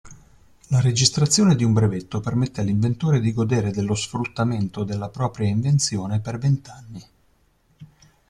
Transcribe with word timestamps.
La 0.69 0.81
registrazione 0.81 1.55
di 1.55 1.63
un 1.63 1.73
brevetto 1.73 2.21
permette 2.21 2.61
all'inventore 2.61 3.19
di 3.19 3.31
godere 3.31 3.69
dello 3.69 3.93
sfruttamento 3.93 4.83
della 4.83 5.09
propria 5.09 5.47
invenzione 5.47 6.19
per 6.19 6.39
vent'anni. 6.39 7.05